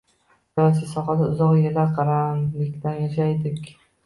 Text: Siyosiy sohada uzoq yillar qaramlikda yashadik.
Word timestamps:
Siyosiy 0.53 0.87
sohada 0.93 1.27
uzoq 1.33 1.53
yillar 1.59 1.93
qaramlikda 1.99 2.97
yashadik. 3.03 3.71